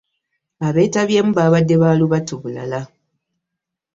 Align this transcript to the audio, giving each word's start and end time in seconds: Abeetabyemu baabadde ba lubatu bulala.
Abeetabyemu 0.67 1.31
baabadde 1.37 1.75
ba 1.81 1.89
lubatu 1.99 2.33
bulala. 2.41 2.81